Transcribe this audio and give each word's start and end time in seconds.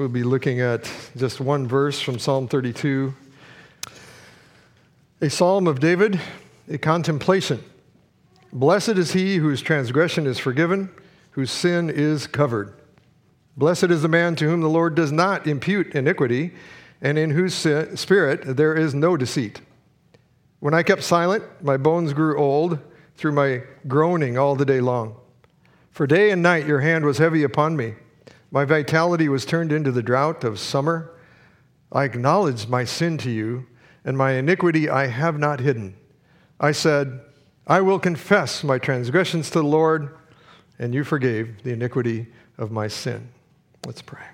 We'll 0.00 0.08
be 0.08 0.22
looking 0.22 0.62
at 0.62 0.90
just 1.14 1.40
one 1.40 1.68
verse 1.68 2.00
from 2.00 2.18
Psalm 2.18 2.48
32. 2.48 3.12
A 5.20 5.28
psalm 5.28 5.66
of 5.66 5.78
David, 5.78 6.18
a 6.70 6.78
contemplation. 6.78 7.62
Blessed 8.50 8.96
is 8.96 9.12
he 9.12 9.36
whose 9.36 9.60
transgression 9.60 10.26
is 10.26 10.38
forgiven, 10.38 10.88
whose 11.32 11.50
sin 11.50 11.90
is 11.90 12.26
covered. 12.26 12.72
Blessed 13.58 13.90
is 13.90 14.00
the 14.00 14.08
man 14.08 14.36
to 14.36 14.46
whom 14.46 14.62
the 14.62 14.70
Lord 14.70 14.94
does 14.94 15.12
not 15.12 15.46
impute 15.46 15.94
iniquity, 15.94 16.54
and 17.02 17.18
in 17.18 17.32
whose 17.32 17.52
spirit 17.52 18.56
there 18.56 18.74
is 18.74 18.94
no 18.94 19.18
deceit. 19.18 19.60
When 20.60 20.72
I 20.72 20.82
kept 20.82 21.02
silent, 21.02 21.44
my 21.62 21.76
bones 21.76 22.14
grew 22.14 22.38
old 22.38 22.78
through 23.18 23.32
my 23.32 23.64
groaning 23.86 24.38
all 24.38 24.56
the 24.56 24.64
day 24.64 24.80
long. 24.80 25.16
For 25.90 26.06
day 26.06 26.30
and 26.30 26.42
night 26.42 26.66
your 26.66 26.80
hand 26.80 27.04
was 27.04 27.18
heavy 27.18 27.42
upon 27.42 27.76
me. 27.76 27.96
My 28.50 28.64
vitality 28.64 29.28
was 29.28 29.44
turned 29.44 29.70
into 29.70 29.92
the 29.92 30.02
drought 30.02 30.42
of 30.42 30.58
summer. 30.58 31.12
I 31.92 32.04
acknowledged 32.04 32.68
my 32.68 32.84
sin 32.84 33.16
to 33.18 33.30
you, 33.30 33.66
and 34.04 34.18
my 34.18 34.32
iniquity 34.32 34.88
I 34.88 35.06
have 35.06 35.38
not 35.38 35.60
hidden. 35.60 35.96
I 36.58 36.72
said, 36.72 37.20
I 37.66 37.80
will 37.80 37.98
confess 37.98 38.64
my 38.64 38.78
transgressions 38.78 39.50
to 39.50 39.60
the 39.60 39.64
Lord, 39.64 40.16
and 40.78 40.92
you 40.92 41.04
forgave 41.04 41.62
the 41.62 41.70
iniquity 41.70 42.26
of 42.58 42.72
my 42.72 42.88
sin. 42.88 43.28
Let's 43.86 44.02
pray. 44.02 44.24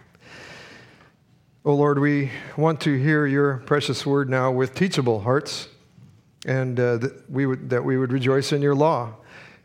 Oh 1.65 1.74
Lord, 1.74 1.98
we 1.98 2.30
want 2.57 2.80
to 2.83 2.95
hear 2.95 3.27
your 3.27 3.59
precious 3.66 4.07
word 4.07 4.30
now 4.30 4.51
with 4.51 4.74
teachable 4.74 5.21
hearts, 5.21 5.69
and 6.46 6.79
uh, 6.79 6.96
that, 6.98 7.30
we 7.30 7.45
would, 7.45 7.69
that 7.71 7.85
we 7.85 7.98
would 7.98 8.12
rejoice 8.12 8.52
in 8.52 8.62
your 8.62 8.74
law 8.74 9.15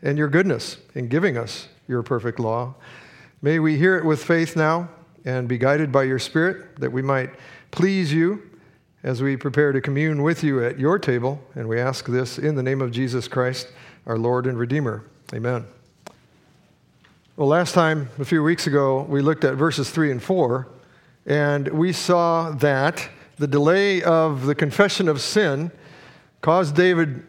and 0.02 0.18
your 0.18 0.28
goodness 0.28 0.78
in 0.94 1.08
giving 1.08 1.38
us 1.38 1.68
your 1.86 2.02
perfect 2.02 2.40
law. 2.40 2.74
May 3.44 3.58
we 3.58 3.76
hear 3.76 3.98
it 3.98 4.04
with 4.04 4.22
faith 4.22 4.54
now 4.54 4.88
and 5.24 5.48
be 5.48 5.58
guided 5.58 5.90
by 5.90 6.04
your 6.04 6.20
Spirit 6.20 6.78
that 6.78 6.92
we 6.92 7.02
might 7.02 7.30
please 7.72 8.12
you 8.12 8.40
as 9.02 9.20
we 9.20 9.36
prepare 9.36 9.72
to 9.72 9.80
commune 9.80 10.22
with 10.22 10.44
you 10.44 10.64
at 10.64 10.78
your 10.78 10.96
table. 10.96 11.42
And 11.56 11.68
we 11.68 11.80
ask 11.80 12.06
this 12.06 12.38
in 12.38 12.54
the 12.54 12.62
name 12.62 12.80
of 12.80 12.92
Jesus 12.92 13.26
Christ, 13.26 13.66
our 14.06 14.16
Lord 14.16 14.46
and 14.46 14.56
Redeemer. 14.56 15.02
Amen. 15.34 15.64
Well, 17.34 17.48
last 17.48 17.74
time, 17.74 18.10
a 18.20 18.24
few 18.24 18.44
weeks 18.44 18.68
ago, 18.68 19.02
we 19.08 19.20
looked 19.20 19.42
at 19.42 19.56
verses 19.56 19.90
3 19.90 20.12
and 20.12 20.22
4, 20.22 20.68
and 21.26 21.66
we 21.66 21.92
saw 21.92 22.52
that 22.52 23.08
the 23.38 23.48
delay 23.48 24.04
of 24.04 24.46
the 24.46 24.54
confession 24.54 25.08
of 25.08 25.20
sin 25.20 25.72
caused 26.42 26.76
David 26.76 27.26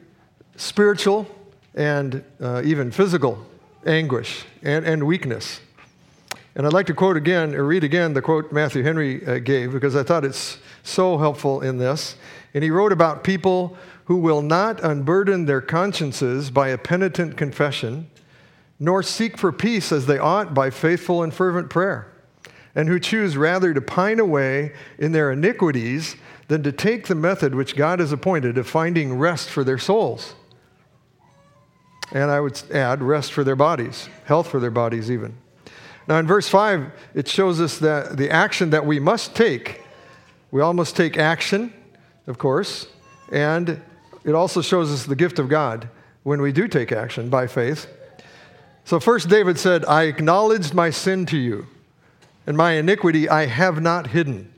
spiritual 0.58 1.26
and 1.74 2.24
uh, 2.40 2.62
even 2.64 2.92
physical 2.92 3.44
anguish 3.84 4.46
and, 4.62 4.86
and 4.86 5.08
weakness. 5.08 5.60
And 6.56 6.68
I'd 6.68 6.74
like 6.74 6.86
to 6.86 6.94
quote 6.94 7.18
again, 7.18 7.56
or 7.56 7.64
read 7.64 7.84
again, 7.84 8.14
the 8.14 8.22
quote 8.22 8.52
Matthew 8.52 8.84
Henry 8.84 9.26
uh, 9.26 9.40
gave 9.40 9.72
because 9.72 9.96
I 9.96 10.04
thought 10.04 10.24
it's 10.24 10.60
so 10.84 11.18
helpful 11.18 11.62
in 11.62 11.78
this. 11.78 12.16
And 12.54 12.64
he 12.64 12.70
wrote 12.70 12.92
about 12.92 13.24
people 13.24 13.76
who 14.06 14.18
will 14.18 14.42
not 14.42 14.84
unburden 14.84 15.46
their 15.46 15.62
consciences 15.62 16.52
by 16.52 16.70
a 16.70 16.78
penitent 16.78 17.38
confession, 17.38 18.10
nor 18.80 19.02
seek 19.02 19.38
for 19.38 19.52
peace 19.52 19.92
as 19.92 20.06
they 20.06 20.20
ought 20.20 20.54
by 20.54 20.70
faithful 20.70 21.24
and 21.24 21.34
fervent 21.34 21.70
prayer, 21.70 22.12
and 22.76 22.88
who 22.88 23.00
choose 23.00 23.36
rather 23.36 23.74
to 23.74 23.82
pine 23.82 24.20
away 24.20 24.74
in 25.00 25.12
their 25.12 25.32
iniquities 25.32 26.16
than 26.50 26.62
to 26.62 26.72
take 26.72 27.08
the 27.08 27.16
method 27.16 27.56
which 27.56 27.76
God 27.76 28.00
has 28.00 28.12
appointed 28.12 28.58
of 28.58 28.68
finding 28.68 29.18
rest 29.18 29.50
for 29.50 29.64
their 29.64 29.80
souls. 29.80 30.36
And 32.12 32.30
I 32.30 32.40
would 32.42 32.62
add, 32.72 33.02
rest 33.02 33.32
for 33.32 33.44
their 33.44 33.56
bodies, 33.56 34.10
health 34.26 34.50
for 34.50 34.60
their 34.60 34.70
bodies, 34.70 35.10
even. 35.10 35.38
Now, 36.08 36.18
in 36.18 36.28
verse 36.28 36.50
5, 36.50 36.92
it 37.16 37.28
shows 37.28 37.62
us 37.62 37.80
that 37.80 38.18
the 38.18 38.30
action 38.30 38.72
that 38.72 38.86
we 38.86 39.00
must 39.00 39.36
take. 39.36 39.82
We 40.52 40.62
all 40.62 40.74
must 40.74 40.96
take 40.96 41.18
action, 41.18 41.74
of 42.28 42.38
course, 42.38 42.88
and 43.32 43.82
it 44.24 44.36
also 44.36 44.62
shows 44.62 44.92
us 44.92 45.06
the 45.06 45.16
gift 45.16 45.40
of 45.40 45.50
God 45.50 45.90
when 46.24 46.42
we 46.42 46.52
do 46.52 46.68
take 46.68 46.92
action 46.92 47.30
by 47.30 47.48
faith. 47.48 47.88
So, 48.86 49.00
first, 49.00 49.30
David 49.30 49.58
said, 49.58 49.86
I 49.86 50.04
acknowledged 50.04 50.74
my 50.74 50.90
sin 50.90 51.26
to 51.28 51.38
you, 51.38 51.68
and 52.46 52.58
my 52.58 52.74
iniquity 52.74 53.30
I 53.30 53.46
have 53.46 53.82
not 53.82 54.08
hidden. 54.08 54.54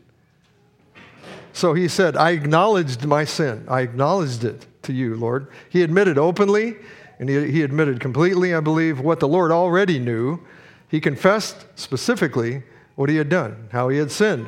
So 1.55 1.73
he 1.73 1.87
said, 1.87 2.17
I 2.17 2.31
acknowledged 2.31 3.05
my 3.05 3.23
sin. 3.23 3.63
I 3.69 3.79
acknowledged 3.79 4.43
it 4.43 4.65
to 4.81 4.91
you, 4.91 5.15
Lord. 5.15 5.47
He 5.69 5.83
admitted 5.83 6.17
openly, 6.17 6.75
and 7.17 7.29
he, 7.29 7.49
he 7.49 7.61
admitted 7.61 8.01
completely, 8.01 8.53
I 8.53 8.59
believe, 8.59 8.99
what 8.99 9.21
the 9.21 9.27
Lord 9.29 9.53
already 9.53 9.97
knew 9.97 10.41
he 10.87 10.99
confessed 10.99 11.65
specifically 11.75 12.63
what 12.95 13.09
he 13.09 13.17
had 13.17 13.29
done, 13.29 13.69
how 13.71 13.89
he 13.89 13.97
had 13.97 14.11
sinned, 14.11 14.47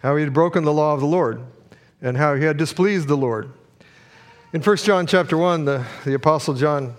how 0.00 0.16
he 0.16 0.22
had 0.22 0.32
broken 0.32 0.64
the 0.64 0.72
law 0.72 0.94
of 0.94 1.00
the 1.00 1.06
Lord, 1.06 1.42
and 2.00 2.16
how 2.16 2.34
he 2.34 2.44
had 2.44 2.56
displeased 2.56 3.08
the 3.08 3.16
Lord. 3.16 3.50
In 4.52 4.62
1 4.62 4.76
John 4.78 5.06
chapter 5.06 5.36
1, 5.36 5.64
the, 5.64 5.84
the 6.04 6.14
Apostle 6.14 6.54
John 6.54 6.94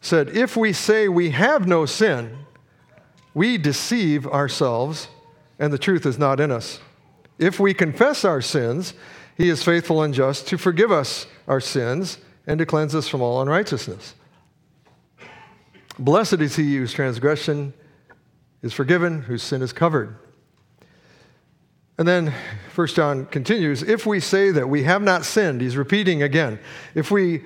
said, 0.00 0.28
If 0.36 0.56
we 0.56 0.72
say 0.72 1.08
we 1.08 1.30
have 1.30 1.66
no 1.66 1.86
sin, 1.86 2.38
we 3.32 3.58
deceive 3.58 4.26
ourselves, 4.26 5.08
and 5.58 5.72
the 5.72 5.78
truth 5.78 6.06
is 6.06 6.18
not 6.18 6.40
in 6.40 6.50
us. 6.50 6.80
If 7.38 7.58
we 7.58 7.74
confess 7.74 8.24
our 8.24 8.40
sins, 8.40 8.94
he 9.36 9.48
is 9.48 9.64
faithful 9.64 10.02
and 10.02 10.14
just 10.14 10.46
to 10.48 10.58
forgive 10.58 10.92
us 10.92 11.26
our 11.48 11.60
sins 11.60 12.18
and 12.46 12.58
to 12.58 12.66
cleanse 12.66 12.94
us 12.94 13.08
from 13.08 13.22
all 13.22 13.42
unrighteousness. 13.42 14.14
Blessed 15.98 16.34
is 16.34 16.56
he 16.56 16.76
whose 16.76 16.92
transgression 16.92 17.72
is 18.64 18.72
forgiven, 18.72 19.20
whose 19.20 19.42
sin 19.42 19.60
is 19.60 19.74
covered. 19.74 20.16
And 21.98 22.08
then 22.08 22.32
1 22.74 22.86
John 22.88 23.26
continues 23.26 23.82
if 23.82 24.06
we 24.06 24.18
say 24.20 24.50
that 24.50 24.68
we 24.68 24.84
have 24.84 25.02
not 25.02 25.26
sinned, 25.26 25.60
he's 25.60 25.76
repeating 25.76 26.22
again, 26.22 26.58
if 26.94 27.10
we 27.10 27.42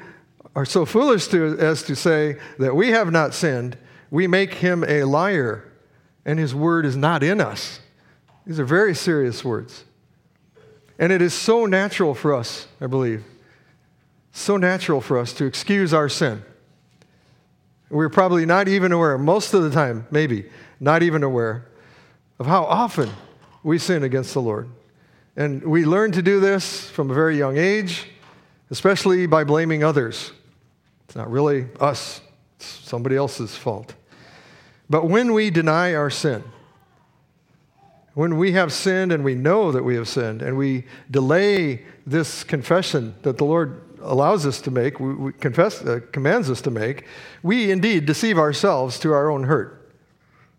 are 0.54 0.64
so 0.64 0.86
foolish 0.86 1.26
to, 1.26 1.58
as 1.58 1.82
to 1.82 1.96
say 1.96 2.36
that 2.58 2.74
we 2.74 2.90
have 2.90 3.10
not 3.10 3.34
sinned, 3.34 3.76
we 4.10 4.28
make 4.28 4.54
him 4.54 4.84
a 4.86 5.02
liar, 5.04 5.70
and 6.24 6.38
his 6.38 6.54
word 6.54 6.86
is 6.86 6.96
not 6.96 7.24
in 7.24 7.40
us. 7.40 7.80
These 8.46 8.60
are 8.60 8.64
very 8.64 8.94
serious 8.94 9.44
words. 9.44 9.84
And 11.00 11.12
it 11.12 11.20
is 11.20 11.34
so 11.34 11.66
natural 11.66 12.14
for 12.14 12.32
us, 12.32 12.68
I 12.80 12.86
believe, 12.86 13.24
so 14.30 14.56
natural 14.56 15.00
for 15.00 15.18
us 15.18 15.32
to 15.34 15.46
excuse 15.46 15.92
our 15.92 16.08
sin. 16.08 16.44
We're 17.90 18.10
probably 18.10 18.44
not 18.44 18.68
even 18.68 18.92
aware, 18.92 19.16
most 19.16 19.54
of 19.54 19.62
the 19.62 19.70
time, 19.70 20.06
maybe, 20.10 20.50
not 20.78 21.02
even 21.02 21.22
aware 21.22 21.66
of 22.38 22.46
how 22.46 22.64
often 22.64 23.10
we 23.62 23.78
sin 23.78 24.02
against 24.02 24.34
the 24.34 24.42
Lord. 24.42 24.68
And 25.36 25.62
we 25.62 25.84
learn 25.84 26.12
to 26.12 26.22
do 26.22 26.40
this 26.40 26.90
from 26.90 27.10
a 27.10 27.14
very 27.14 27.38
young 27.38 27.56
age, 27.56 28.06
especially 28.70 29.26
by 29.26 29.44
blaming 29.44 29.84
others. 29.84 30.32
It's 31.06 31.16
not 31.16 31.30
really 31.30 31.66
us, 31.80 32.20
it's 32.56 32.66
somebody 32.66 33.16
else's 33.16 33.56
fault. 33.56 33.94
But 34.90 35.08
when 35.08 35.32
we 35.32 35.50
deny 35.50 35.94
our 35.94 36.10
sin, 36.10 36.44
when 38.14 38.36
we 38.36 38.52
have 38.52 38.72
sinned 38.72 39.12
and 39.12 39.22
we 39.24 39.34
know 39.34 39.72
that 39.72 39.84
we 39.84 39.94
have 39.94 40.08
sinned, 40.08 40.42
and 40.42 40.58
we 40.58 40.84
delay 41.10 41.84
this 42.06 42.42
confession 42.42 43.14
that 43.22 43.38
the 43.38 43.44
Lord 43.44 43.80
allows 44.02 44.46
us 44.46 44.60
to 44.62 44.70
make, 44.70 45.00
we, 45.00 45.14
we 45.14 45.32
confess, 45.32 45.82
uh, 45.82 46.00
commands 46.12 46.50
us 46.50 46.60
to 46.62 46.70
make, 46.70 47.04
we 47.42 47.70
indeed 47.70 48.06
deceive 48.06 48.38
ourselves 48.38 48.98
to 49.00 49.12
our 49.12 49.30
own 49.30 49.44
hurt. 49.44 49.92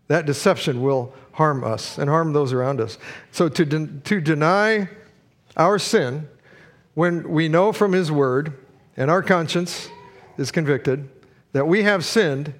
That 0.08 0.26
deception 0.26 0.82
will 0.82 1.14
harm 1.32 1.64
us 1.64 1.98
and 1.98 2.10
harm 2.10 2.32
those 2.32 2.52
around 2.52 2.80
us. 2.80 2.98
So 3.32 3.48
to, 3.48 3.64
de- 3.64 3.86
to 3.86 4.20
deny 4.20 4.88
our 5.56 5.78
sin 5.78 6.28
when 6.94 7.30
we 7.30 7.48
know 7.48 7.72
from 7.72 7.92
His 7.92 8.10
Word 8.10 8.58
and 8.96 9.10
our 9.10 9.22
conscience 9.22 9.88
is 10.36 10.50
convicted 10.50 11.08
that 11.52 11.66
we 11.66 11.82
have 11.82 12.04
sinned, 12.04 12.54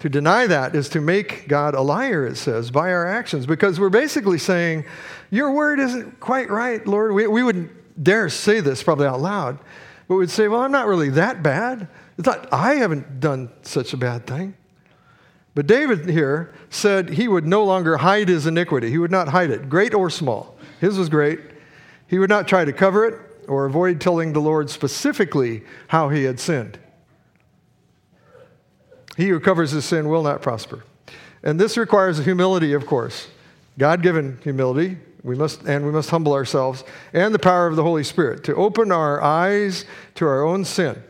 to 0.00 0.08
deny 0.08 0.46
that 0.46 0.74
is 0.74 0.88
to 0.90 1.00
make 1.00 1.48
God 1.48 1.74
a 1.74 1.80
liar, 1.80 2.26
it 2.26 2.36
says, 2.36 2.70
by 2.70 2.92
our 2.92 3.06
actions, 3.06 3.46
because 3.46 3.80
we're 3.80 3.88
basically 3.88 4.38
saying, 4.38 4.84
Your 5.30 5.52
word 5.52 5.80
isn't 5.80 6.20
quite 6.20 6.50
right, 6.50 6.86
Lord. 6.86 7.12
We, 7.12 7.26
we 7.26 7.42
wouldn't 7.42 7.70
dare 8.02 8.28
say 8.28 8.60
this 8.60 8.82
probably 8.82 9.06
out 9.06 9.20
loud, 9.20 9.58
but 10.08 10.16
we'd 10.16 10.30
say, 10.30 10.48
Well, 10.48 10.60
I'm 10.60 10.72
not 10.72 10.86
really 10.86 11.10
that 11.10 11.42
bad. 11.42 11.88
It's 12.18 12.26
not, 12.26 12.52
I 12.52 12.74
haven't 12.74 13.20
done 13.20 13.50
such 13.62 13.92
a 13.92 13.96
bad 13.96 14.26
thing. 14.26 14.54
But 15.54 15.66
David 15.66 16.08
here 16.08 16.52
said 16.68 17.10
he 17.10 17.28
would 17.28 17.46
no 17.46 17.64
longer 17.64 17.96
hide 17.96 18.28
his 18.28 18.46
iniquity. 18.46 18.90
He 18.90 18.98
would 18.98 19.10
not 19.10 19.28
hide 19.28 19.50
it, 19.50 19.68
great 19.68 19.94
or 19.94 20.10
small. 20.10 20.56
His 20.80 20.98
was 20.98 21.08
great. 21.08 21.40
He 22.08 22.18
would 22.18 22.30
not 22.30 22.48
try 22.48 22.64
to 22.64 22.72
cover 22.72 23.06
it 23.06 23.48
or 23.48 23.66
avoid 23.66 24.00
telling 24.00 24.32
the 24.32 24.40
Lord 24.40 24.68
specifically 24.68 25.62
how 25.88 26.08
he 26.08 26.24
had 26.24 26.40
sinned. 26.40 26.78
He 29.16 29.28
who 29.28 29.38
covers 29.38 29.70
his 29.70 29.84
sin 29.84 30.08
will 30.08 30.22
not 30.22 30.42
prosper. 30.42 30.84
And 31.42 31.60
this 31.60 31.76
requires 31.76 32.18
humility, 32.18 32.72
of 32.72 32.86
course. 32.86 33.28
God 33.78 34.02
given 34.02 34.38
humility. 34.42 34.98
We 35.22 35.36
must, 35.36 35.62
and 35.62 35.86
we 35.86 35.90
must 35.90 36.10
humble 36.10 36.34
ourselves 36.34 36.84
and 37.14 37.34
the 37.34 37.38
power 37.38 37.66
of 37.66 37.76
the 37.76 37.82
Holy 37.82 38.04
Spirit 38.04 38.44
to 38.44 38.54
open 38.54 38.92
our 38.92 39.22
eyes 39.22 39.86
to 40.16 40.26
our 40.26 40.42
own 40.42 40.66
sin, 40.66 41.02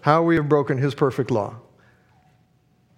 how 0.00 0.22
we 0.24 0.34
have 0.34 0.48
broken 0.48 0.78
his 0.78 0.96
perfect 0.96 1.30
law. 1.30 1.54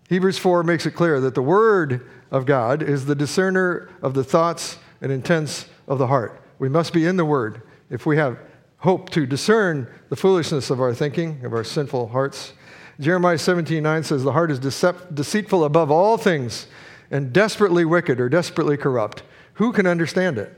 Hebrews 0.08 0.38
4 0.38 0.62
makes 0.62 0.86
it 0.86 0.92
clear 0.92 1.20
that 1.20 1.34
the 1.34 1.42
Word 1.42 2.08
of 2.30 2.46
God 2.46 2.82
is 2.82 3.04
the 3.04 3.14
discerner 3.14 3.90
of 4.00 4.14
the 4.14 4.24
thoughts 4.24 4.78
and 5.02 5.12
intents 5.12 5.66
of 5.86 5.98
the 5.98 6.06
heart. 6.06 6.42
We 6.58 6.70
must 6.70 6.94
be 6.94 7.06
in 7.06 7.16
the 7.16 7.24
Word 7.26 7.60
if 7.90 8.06
we 8.06 8.16
have 8.16 8.38
hope 8.78 9.10
to 9.10 9.26
discern 9.26 9.86
the 10.08 10.16
foolishness 10.16 10.70
of 10.70 10.80
our 10.80 10.94
thinking, 10.94 11.44
of 11.44 11.52
our 11.52 11.64
sinful 11.64 12.08
hearts. 12.08 12.54
Jeremiah 13.00 13.38
17 13.38 13.82
9 13.82 14.02
says, 14.02 14.24
The 14.24 14.32
heart 14.32 14.50
is 14.50 14.58
deceitful 14.58 15.64
above 15.64 15.90
all 15.90 16.16
things 16.16 16.68
and 17.14 17.32
desperately 17.32 17.84
wicked 17.84 18.18
or 18.18 18.28
desperately 18.28 18.76
corrupt. 18.76 19.22
Who 19.54 19.72
can 19.72 19.86
understand 19.86 20.36
it? 20.36 20.52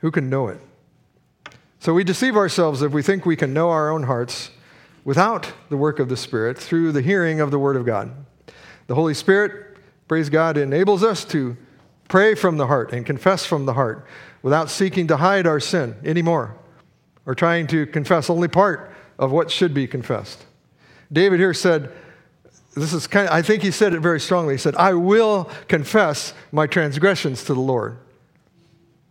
Who 0.00 0.10
can 0.10 0.28
know 0.28 0.48
it? 0.48 0.60
So 1.78 1.94
we 1.94 2.02
deceive 2.02 2.36
ourselves 2.36 2.82
if 2.82 2.90
we 2.90 3.00
think 3.00 3.24
we 3.24 3.36
can 3.36 3.54
know 3.54 3.70
our 3.70 3.88
own 3.88 4.02
hearts 4.02 4.50
without 5.04 5.52
the 5.68 5.76
work 5.76 6.00
of 6.00 6.08
the 6.08 6.16
Spirit 6.16 6.58
through 6.58 6.90
the 6.90 7.00
hearing 7.00 7.40
of 7.40 7.52
the 7.52 7.60
Word 7.60 7.76
of 7.76 7.86
God. 7.86 8.10
The 8.88 8.96
Holy 8.96 9.14
Spirit, 9.14 9.76
praise 10.08 10.28
God, 10.28 10.56
enables 10.56 11.04
us 11.04 11.24
to 11.26 11.56
pray 12.08 12.34
from 12.34 12.56
the 12.56 12.66
heart 12.66 12.92
and 12.92 13.06
confess 13.06 13.46
from 13.46 13.64
the 13.64 13.74
heart 13.74 14.04
without 14.42 14.70
seeking 14.70 15.06
to 15.06 15.18
hide 15.18 15.46
our 15.46 15.60
sin 15.60 15.94
anymore 16.04 16.56
or 17.24 17.36
trying 17.36 17.68
to 17.68 17.86
confess 17.86 18.28
only 18.28 18.48
part 18.48 18.92
of 19.16 19.30
what 19.30 19.48
should 19.48 19.74
be 19.74 19.86
confessed. 19.86 20.44
David 21.12 21.38
here 21.38 21.54
said, 21.54 21.92
this 22.82 22.92
is 22.92 23.06
kind 23.06 23.28
of, 23.28 23.32
I 23.32 23.42
think 23.42 23.62
he 23.62 23.70
said 23.70 23.94
it 23.94 24.00
very 24.00 24.20
strongly. 24.20 24.54
He 24.54 24.58
said, 24.58 24.76
I 24.76 24.94
will 24.94 25.50
confess 25.68 26.34
my 26.52 26.66
transgressions 26.66 27.44
to 27.44 27.54
the 27.54 27.60
Lord. 27.60 27.98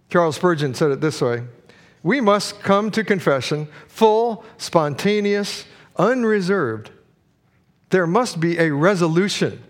Charles 0.09 0.35
Spurgeon 0.35 0.73
said 0.73 0.91
it 0.91 1.01
this 1.01 1.21
way 1.21 1.43
We 2.03 2.21
must 2.21 2.59
come 2.59 2.91
to 2.91 3.03
confession 3.03 3.67
full, 3.87 4.45
spontaneous, 4.57 5.65
unreserved. 5.97 6.91
There 7.89 8.07
must 8.07 8.39
be 8.39 8.57
a 8.59 8.71
resolution. 8.71 9.63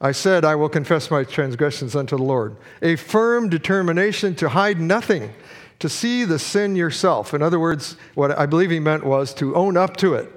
I 0.00 0.12
said, 0.12 0.44
I 0.44 0.56
will 0.56 0.68
confess 0.68 1.10
my 1.10 1.24
transgressions 1.24 1.96
unto 1.96 2.16
the 2.16 2.22
Lord. 2.22 2.56
A 2.82 2.96
firm 2.96 3.48
determination 3.48 4.34
to 4.36 4.50
hide 4.50 4.78
nothing, 4.78 5.32
to 5.78 5.88
see 5.88 6.24
the 6.24 6.38
sin 6.38 6.76
yourself. 6.76 7.32
In 7.32 7.42
other 7.42 7.58
words, 7.58 7.96
what 8.14 8.38
I 8.38 8.46
believe 8.46 8.70
he 8.70 8.80
meant 8.80 9.04
was 9.04 9.32
to 9.34 9.54
own 9.54 9.76
up 9.76 9.96
to 9.98 10.14
it 10.14 10.35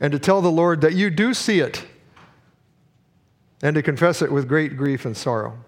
and 0.00 0.12
to 0.12 0.18
tell 0.18 0.40
the 0.40 0.50
Lord 0.50 0.80
that 0.80 0.94
you 0.94 1.10
do 1.10 1.34
see 1.34 1.60
it 1.60 1.84
and 3.62 3.74
to 3.74 3.82
confess 3.82 4.22
it 4.22 4.30
with 4.30 4.48
great 4.48 4.76
grief 4.76 5.04
and 5.04 5.16
sorrow. 5.16 5.58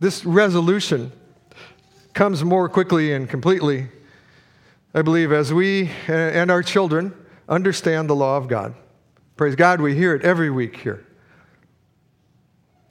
This 0.00 0.24
resolution 0.24 1.12
comes 2.12 2.42
more 2.42 2.68
quickly 2.68 3.12
and 3.12 3.28
completely, 3.28 3.88
I 4.94 5.02
believe, 5.02 5.32
as 5.32 5.52
we 5.52 5.90
and 6.08 6.50
our 6.50 6.62
children 6.62 7.14
understand 7.48 8.10
the 8.10 8.16
law 8.16 8.36
of 8.36 8.48
God. 8.48 8.74
Praise 9.36 9.54
God, 9.54 9.80
we 9.80 9.94
hear 9.94 10.14
it 10.14 10.22
every 10.22 10.50
week 10.50 10.76
here. 10.78 11.06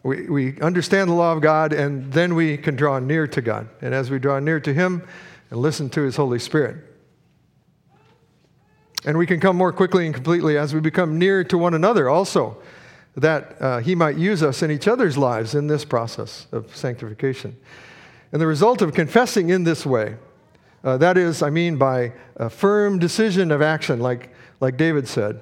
We, 0.03 0.27
we 0.29 0.59
understand 0.61 1.09
the 1.09 1.13
law 1.13 1.33
of 1.33 1.41
God, 1.41 1.73
and 1.73 2.11
then 2.11 2.33
we 2.33 2.57
can 2.57 2.75
draw 2.75 2.97
near 2.99 3.27
to 3.27 3.41
God. 3.41 3.69
And 3.81 3.93
as 3.93 4.09
we 4.09 4.17
draw 4.17 4.39
near 4.39 4.59
to 4.59 4.73
Him 4.73 5.07
and 5.51 5.59
listen 5.59 5.89
to 5.91 6.01
His 6.01 6.15
Holy 6.15 6.39
Spirit, 6.39 6.77
and 9.05 9.17
we 9.17 9.25
can 9.25 9.39
come 9.39 9.55
more 9.55 9.73
quickly 9.73 10.05
and 10.05 10.13
completely 10.13 10.57
as 10.57 10.73
we 10.73 10.79
become 10.79 11.17
near 11.17 11.43
to 11.43 11.57
one 11.57 11.73
another 11.73 12.09
also, 12.09 12.57
that 13.15 13.61
uh, 13.61 13.79
He 13.79 13.95
might 13.95 14.17
use 14.17 14.43
us 14.43 14.61
in 14.61 14.71
each 14.71 14.87
other's 14.87 15.17
lives 15.17 15.55
in 15.55 15.67
this 15.67 15.83
process 15.83 16.47
of 16.51 16.75
sanctification. 16.75 17.57
And 18.31 18.41
the 18.41 18.47
result 18.47 18.81
of 18.81 18.93
confessing 18.93 19.49
in 19.49 19.63
this 19.63 19.85
way, 19.85 20.15
uh, 20.83 20.97
that 20.97 21.17
is, 21.17 21.41
I 21.41 21.49
mean, 21.49 21.77
by 21.77 22.13
a 22.37 22.49
firm 22.49 22.99
decision 22.99 23.51
of 23.51 23.61
action, 23.61 23.99
like, 23.99 24.33
like 24.59 24.77
David 24.77 25.07
said, 25.07 25.41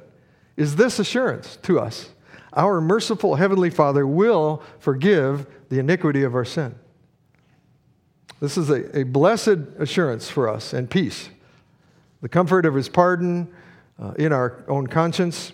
is 0.58 0.76
this 0.76 1.00
assurance 1.00 1.58
to 1.64 1.80
us 1.80 2.10
our 2.54 2.82
merciful 2.82 3.36
Heavenly 3.36 3.70
Father 3.70 4.08
will 4.08 4.64
forgive 4.80 5.46
the 5.70 5.78
iniquity 5.78 6.24
of 6.24 6.34
our 6.34 6.46
sin. 6.46 6.76
This 8.40 8.58
is 8.58 8.70
a, 8.72 9.00
a 9.00 9.04
blessed 9.04 9.60
assurance 9.78 10.30
for 10.30 10.50
us 10.50 10.74
and 10.74 10.90
peace 10.90 11.30
the 12.22 12.30
comfort 12.30 12.66
of 12.66 12.74
his 12.76 12.90
pardon 12.90 13.54
uh, 14.02 14.12
in 14.18 14.34
our 14.34 14.64
own 14.68 14.88
conscience, 14.88 15.54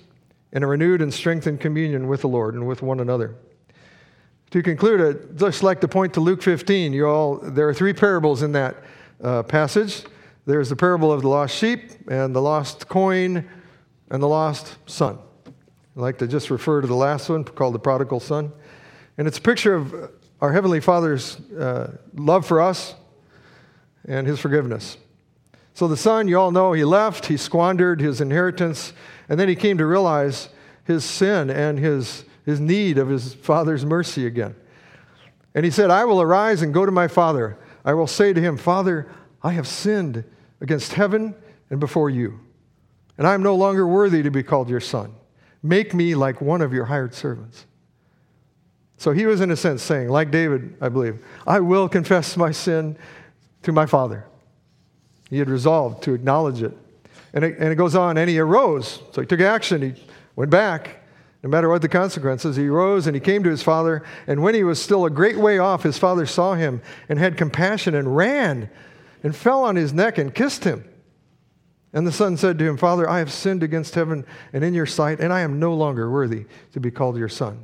and 0.53 0.63
a 0.63 0.67
renewed 0.67 1.01
and 1.01 1.13
strengthened 1.13 1.59
communion 1.59 2.07
with 2.07 2.21
the 2.21 2.27
Lord 2.27 2.55
and 2.55 2.67
with 2.67 2.81
one 2.81 2.99
another. 2.99 3.35
To 4.51 4.63
conclude, 4.63 5.01
I'd 5.01 5.37
just 5.37 5.63
like 5.63 5.81
to 5.81 5.87
point 5.87 6.13
to 6.13 6.21
Luke 6.21 6.41
15. 6.41 6.93
You 6.93 7.07
all, 7.07 7.35
there 7.37 7.67
are 7.67 7.73
three 7.73 7.93
parables 7.93 8.41
in 8.41 8.53
that 8.53 8.77
uh, 9.21 9.43
passage. 9.43 10.03
There's 10.45 10.69
the 10.69 10.75
parable 10.75 11.11
of 11.11 11.23
the 11.23 11.27
lost 11.27 11.55
sheep 11.55 11.91
and 12.07 12.35
the 12.35 12.41
lost 12.41 12.87
coin 12.87 13.49
and 14.11 14.23
the 14.23 14.27
lost 14.27 14.77
son. 14.85 15.17
I'd 15.47 16.01
like 16.01 16.17
to 16.19 16.27
just 16.27 16.49
refer 16.49 16.81
to 16.81 16.87
the 16.87 16.95
last 16.95 17.29
one 17.29 17.43
called 17.43 17.73
the 17.73 17.79
prodigal 17.79 18.19
son. 18.19 18.51
And 19.17 19.27
it's 19.27 19.39
a 19.39 19.41
picture 19.41 19.73
of 19.73 20.11
our 20.41 20.53
Heavenly 20.53 20.79
Father's 20.79 21.39
uh, 21.51 21.97
love 22.13 22.45
for 22.45 22.61
us 22.61 22.95
and 24.07 24.27
his 24.27 24.39
forgiveness. 24.39 24.97
So 25.75 25.89
the 25.89 25.97
son, 25.97 26.29
you 26.29 26.39
all 26.39 26.51
know, 26.51 26.71
he 26.71 26.85
left, 26.85 27.25
he 27.25 27.35
squandered 27.35 27.99
his 27.99 28.21
inheritance, 28.21 28.93
and 29.27 29.37
then 29.37 29.49
he 29.49 29.55
came 29.55 29.77
to 29.77 29.85
realize 29.85 30.47
his 30.85 31.03
sin 31.03 31.49
and 31.49 31.77
his, 31.77 32.23
his 32.45 32.61
need 32.61 32.97
of 32.97 33.09
his 33.09 33.33
father's 33.33 33.85
mercy 33.85 34.25
again. 34.25 34.55
And 35.53 35.65
he 35.65 35.71
said, 35.71 35.91
I 35.91 36.05
will 36.05 36.21
arise 36.21 36.61
and 36.61 36.73
go 36.73 36.85
to 36.85 36.93
my 36.93 37.09
father. 37.09 37.57
I 37.83 37.93
will 37.93 38.07
say 38.07 38.31
to 38.31 38.39
him, 38.39 38.55
Father, 38.55 39.09
I 39.43 39.51
have 39.51 39.67
sinned 39.67 40.23
against 40.61 40.93
heaven 40.93 41.35
and 41.69 41.81
before 41.81 42.09
you, 42.09 42.39
and 43.17 43.27
I 43.27 43.33
am 43.33 43.43
no 43.43 43.55
longer 43.55 43.85
worthy 43.85 44.23
to 44.23 44.31
be 44.31 44.43
called 44.43 44.69
your 44.69 44.79
son. 44.79 45.13
Make 45.61 45.93
me 45.93 46.15
like 46.15 46.39
one 46.39 46.61
of 46.61 46.71
your 46.71 46.85
hired 46.85 47.13
servants. 47.13 47.65
So 48.95 49.11
he 49.11 49.25
was, 49.25 49.41
in 49.41 49.51
a 49.51 49.57
sense, 49.57 49.83
saying, 49.83 50.07
like 50.07 50.31
David, 50.31 50.77
I 50.79 50.87
believe, 50.87 51.21
I 51.45 51.59
will 51.59 51.89
confess 51.89 52.37
my 52.37 52.51
sin 52.51 52.97
to 53.63 53.73
my 53.73 53.85
father. 53.85 54.25
He 55.29 55.39
had 55.39 55.49
resolved 55.49 56.03
to 56.03 56.13
acknowledge 56.13 56.61
it. 56.61 56.75
And 57.33 57.43
it, 57.43 57.57
and 57.57 57.71
it 57.71 57.75
goes 57.75 57.95
on, 57.95 58.17
and 58.17 58.29
he 58.29 58.39
arose. 58.39 59.01
So 59.11 59.21
he 59.21 59.27
took 59.27 59.41
action. 59.41 59.81
He 59.81 60.03
went 60.35 60.51
back. 60.51 61.01
No 61.43 61.49
matter 61.49 61.69
what 61.69 61.83
the 61.83 61.89
consequences, 61.89 62.55
he 62.55 62.69
rose 62.69 63.05
and 63.05 63.15
he 63.15 63.19
came 63.19 63.43
to 63.43 63.51
his 63.51 63.61
father. 63.61 64.03
And 64.25 64.41
when 64.41 64.55
he 64.55 64.63
was 64.63 64.81
still 64.81 65.05
a 65.05 65.11
great 65.11 65.37
way 65.37 65.59
off, 65.59 65.83
his 65.83 65.95
father 65.95 66.25
saw 66.25 66.55
him 66.55 66.81
and 67.07 67.19
had 67.19 67.37
compassion 67.37 67.93
and 67.93 68.17
ran 68.17 68.67
and 69.21 69.35
fell 69.35 69.63
on 69.63 69.75
his 69.75 69.93
neck 69.93 70.17
and 70.17 70.33
kissed 70.33 70.63
him. 70.63 70.83
And 71.93 72.07
the 72.07 72.11
son 72.11 72.35
said 72.35 72.57
to 72.57 72.65
him, 72.67 72.77
Father, 72.77 73.07
I 73.07 73.19
have 73.19 73.31
sinned 73.31 73.61
against 73.61 73.93
heaven 73.93 74.25
and 74.53 74.63
in 74.63 74.73
your 74.73 74.87
sight, 74.87 75.19
and 75.19 75.31
I 75.31 75.41
am 75.41 75.59
no 75.59 75.75
longer 75.75 76.09
worthy 76.09 76.45
to 76.73 76.79
be 76.79 76.89
called 76.89 77.15
your 77.15 77.29
son. 77.29 77.63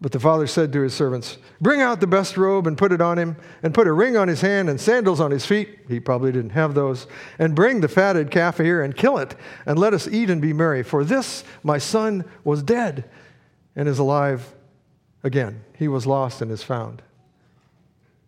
But 0.00 0.12
the 0.12 0.20
father 0.20 0.46
said 0.46 0.72
to 0.72 0.82
his 0.82 0.94
servants, 0.94 1.38
Bring 1.60 1.80
out 1.80 2.00
the 2.00 2.06
best 2.06 2.36
robe 2.36 2.68
and 2.68 2.78
put 2.78 2.92
it 2.92 3.00
on 3.00 3.18
him, 3.18 3.36
and 3.64 3.74
put 3.74 3.88
a 3.88 3.92
ring 3.92 4.16
on 4.16 4.28
his 4.28 4.40
hand 4.40 4.70
and 4.70 4.80
sandals 4.80 5.18
on 5.18 5.32
his 5.32 5.44
feet. 5.44 5.80
He 5.88 5.98
probably 5.98 6.30
didn't 6.30 6.50
have 6.50 6.74
those. 6.74 7.08
And 7.38 7.54
bring 7.54 7.80
the 7.80 7.88
fatted 7.88 8.30
calf 8.30 8.58
here 8.58 8.80
and 8.80 8.96
kill 8.96 9.18
it, 9.18 9.34
and 9.66 9.76
let 9.76 9.94
us 9.94 10.06
eat 10.06 10.30
and 10.30 10.40
be 10.40 10.52
merry. 10.52 10.84
For 10.84 11.02
this 11.04 11.42
my 11.64 11.78
son 11.78 12.24
was 12.44 12.62
dead 12.62 13.10
and 13.74 13.88
is 13.88 13.98
alive 13.98 14.54
again. 15.24 15.64
He 15.76 15.88
was 15.88 16.06
lost 16.06 16.42
and 16.42 16.52
is 16.52 16.62
found. 16.62 17.02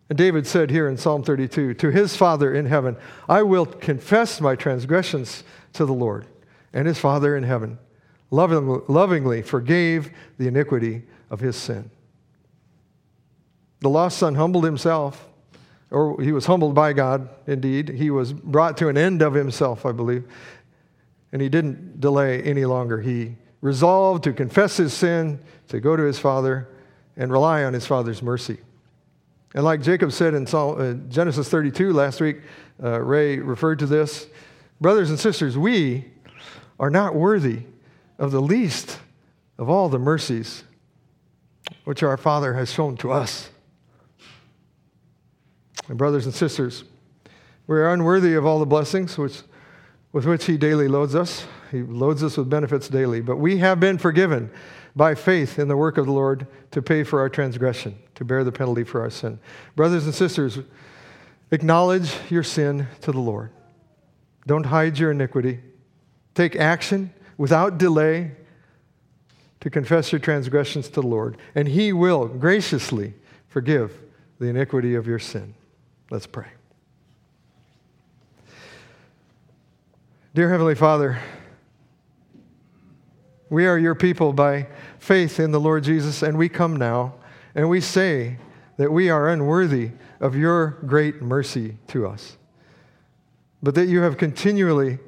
And 0.09 0.17
David 0.17 0.45
said 0.45 0.71
here 0.71 0.89
in 0.89 0.97
Psalm 0.97 1.23
32 1.23 1.75
To 1.75 1.89
his 1.89 2.17
Father 2.17 2.53
in 2.53 2.65
heaven, 2.65 2.97
I 3.29 3.43
will 3.43 3.65
confess 3.65 4.41
my 4.41 4.57
transgressions 4.57 5.45
to 5.71 5.85
the 5.85 5.93
Lord. 5.93 6.25
And 6.73 6.85
his 6.85 6.99
Father 6.99 7.37
in 7.37 7.43
heaven 7.43 7.79
lovingly 8.29 9.41
forgave 9.41 10.11
the 10.37 10.47
iniquity 10.47 11.03
of 11.31 11.39
his 11.39 11.55
sin. 11.55 11.89
The 13.79 13.89
lost 13.89 14.19
son 14.19 14.35
humbled 14.35 14.63
himself, 14.63 15.27
or 15.89 16.21
he 16.21 16.31
was 16.31 16.45
humbled 16.45 16.75
by 16.75 16.93
God, 16.93 17.27
indeed. 17.47 17.89
He 17.89 18.11
was 18.11 18.31
brought 18.31 18.77
to 18.77 18.89
an 18.89 18.97
end 18.97 19.23
of 19.23 19.33
himself, 19.33 19.85
I 19.85 19.91
believe. 19.91 20.23
And 21.31 21.41
he 21.41 21.49
didn't 21.49 21.99
delay 21.99 22.43
any 22.43 22.65
longer. 22.65 23.01
He 23.01 23.35
resolved 23.61 24.23
to 24.25 24.33
confess 24.33 24.77
his 24.77 24.93
sin, 24.93 25.39
to 25.69 25.79
go 25.79 25.95
to 25.95 26.03
his 26.03 26.19
father, 26.19 26.67
and 27.17 27.31
rely 27.31 27.63
on 27.63 27.73
his 27.73 27.87
father's 27.87 28.21
mercy. 28.21 28.59
And 29.55 29.63
like 29.63 29.81
Jacob 29.81 30.11
said 30.11 30.33
in 30.33 30.45
uh, 30.47 30.93
Genesis 31.09 31.49
32 31.49 31.91
last 31.91 32.21
week, 32.21 32.37
uh, 32.83 32.99
Ray 33.01 33.39
referred 33.39 33.79
to 33.79 33.85
this. 33.85 34.27
Brothers 34.79 35.09
and 35.09 35.19
sisters, 35.19 35.57
we 35.57 36.05
are 36.79 36.89
not 36.89 37.15
worthy 37.15 37.63
of 38.17 38.31
the 38.31 38.41
least 38.41 38.99
of 39.57 39.69
all 39.69 39.89
the 39.89 39.99
mercies 39.99 40.63
which 41.83 42.03
our 42.03 42.17
Father 42.17 42.53
has 42.53 42.71
shown 42.71 42.97
to 42.97 43.11
us. 43.11 43.49
And 45.87 45.97
brothers 45.97 46.25
and 46.25 46.33
sisters, 46.33 46.83
we 47.67 47.77
are 47.77 47.91
unworthy 47.93 48.33
of 48.33 48.45
all 48.45 48.59
the 48.59 48.65
blessings 48.65 49.17
which, 49.17 49.41
with 50.11 50.25
which 50.25 50.45
He 50.45 50.57
daily 50.57 50.87
loads 50.87 51.15
us. 51.15 51.45
He 51.71 51.81
loads 51.81 52.23
us 52.23 52.37
with 52.37 52.49
benefits 52.49 52.87
daily. 52.87 53.21
But 53.21 53.37
we 53.37 53.57
have 53.57 53.79
been 53.79 53.97
forgiven 53.97 54.51
by 54.95 55.15
faith 55.15 55.57
in 55.57 55.67
the 55.67 55.77
work 55.77 55.97
of 55.97 56.05
the 56.05 56.11
Lord 56.11 56.47
to 56.71 56.81
pay 56.81 57.03
for 57.03 57.19
our 57.19 57.29
transgression, 57.29 57.97
to 58.15 58.25
bear 58.25 58.43
the 58.43 58.51
penalty 58.51 58.83
for 58.83 59.01
our 59.01 59.09
sin. 59.09 59.39
Brothers 59.75 60.05
and 60.05 60.13
sisters, 60.13 60.59
acknowledge 61.51 62.13
your 62.29 62.43
sin 62.43 62.87
to 63.01 63.11
the 63.11 63.19
Lord. 63.19 63.51
Don't 64.47 64.65
hide 64.65 64.97
your 64.97 65.11
iniquity. 65.11 65.59
Take 66.35 66.55
action 66.55 67.13
without 67.37 67.77
delay 67.77 68.31
to 69.61 69.69
confess 69.69 70.11
your 70.11 70.19
transgressions 70.19 70.87
to 70.89 71.01
the 71.01 71.07
Lord, 71.07 71.37
and 71.55 71.67
He 71.67 71.93
will 71.93 72.27
graciously 72.27 73.13
forgive 73.47 74.01
the 74.39 74.47
iniquity 74.47 74.95
of 74.95 75.07
your 75.07 75.19
sin. 75.19 75.53
Let's 76.09 76.27
pray. 76.27 76.47
Dear 80.33 80.49
Heavenly 80.49 80.75
Father, 80.75 81.19
we 83.49 83.67
are 83.67 83.77
your 83.77 83.95
people 83.95 84.33
by 84.33 84.67
faith 84.97 85.39
in 85.39 85.51
the 85.51 85.59
Lord 85.59 85.83
Jesus, 85.83 86.23
and 86.23 86.37
we 86.37 86.49
come 86.49 86.75
now 86.75 87.15
and 87.53 87.69
we 87.69 87.81
say 87.81 88.37
that 88.77 88.91
we 88.91 89.09
are 89.09 89.29
unworthy 89.29 89.91
of 90.19 90.35
your 90.35 90.77
great 90.85 91.21
mercy 91.21 91.77
to 91.87 92.07
us, 92.07 92.37
but 93.61 93.75
that 93.75 93.87
you 93.87 94.01
have 94.01 94.17
continually 94.17 94.99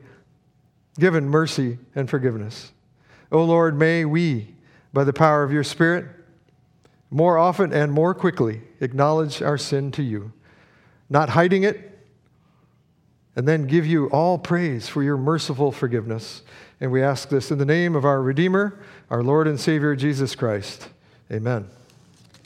given 1.00 1.28
mercy 1.28 1.80
and 1.96 2.10
forgiveness. 2.10 2.74
O 3.34 3.40
oh 3.40 3.46
Lord, 3.46 3.78
may 3.78 4.06
we, 4.06 4.54
by 4.94 5.04
the 5.04 5.12
power 5.12 5.44
of 5.44 5.52
your 5.52 5.64
Spirit, 5.64 6.06
more 7.10 7.38
often 7.38 7.74
and 7.74 7.92
more 7.92 8.14
quickly 8.14 8.62
acknowledge 8.80 9.42
our 9.42 9.58
sin 9.58 9.92
to 9.94 10.04
you, 10.04 10.32
not 11.10 11.30
hiding 11.30 11.64
it, 11.64 11.98
and 13.36 13.48
then 13.48 13.66
give 13.66 13.88
you 13.88 14.08
all 14.12 14.38
praise 14.38 14.88
for 14.88 15.02
your 15.02 15.18
merciful 15.18 15.72
forgiveness. 15.72 16.44
And 16.80 16.92
we 16.92 17.02
ask 17.02 17.30
this 17.30 17.50
in 17.50 17.58
the 17.58 17.66
name 17.66 17.96
of 17.96 18.06
our 18.06 18.22
Redeemer, 18.22 18.80
our 19.10 19.24
Lord 19.24 19.48
and 19.48 19.60
Savior, 19.60 19.96
Jesus 19.96 20.36
Christ. 20.36 20.90
Amen. 21.32 21.68